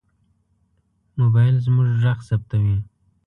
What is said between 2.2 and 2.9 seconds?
ثبتوي.